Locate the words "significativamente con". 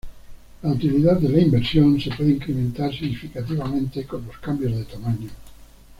2.91-4.25